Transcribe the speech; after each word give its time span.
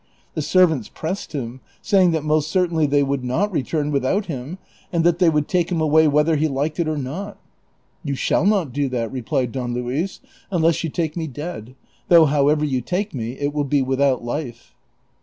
The 0.33 0.41
servants 0.41 0.89
pressed 0.89 1.33
him, 1.33 1.61
saying 1.83 2.09
that 2.09 2.23
most 2.23 2.49
certainly 2.49 2.87
they 2.87 3.03
would 3.03 3.23
not 3.23 3.51
return 3.51 3.91
without 3.91 4.25
him, 4.25 4.57
and 4.91 5.03
that 5.03 5.19
they 5.19 5.29
would 5.29 5.47
take 5.47 5.71
him 5.71 5.79
away 5.79 6.07
whether 6.07 6.37
he 6.37 6.47
liked 6.47 6.79
it 6.79 6.87
or 6.87 6.97
not." 6.97 7.37
You 8.03 8.15
shall 8.15 8.43
not 8.47 8.73
do 8.73 8.89
that," 8.89 9.11
replied 9.11 9.51
Don 9.51 9.75
Luis," 9.75 10.19
unless 10.51 10.83
you 10.83 10.89
take 10.89 11.15
me 11.15 11.27
dead; 11.27 11.75
though 12.07 12.25
however 12.25 12.65
you 12.65 12.81
take 12.81 13.13
me, 13.13 13.33
it 13.33 13.53
will 13.53 13.63
be 13.63 13.83
without 13.83 14.23
life." 14.23 14.73